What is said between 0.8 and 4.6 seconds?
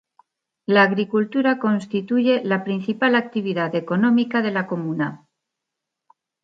agricultura constituye la principal actividad económica de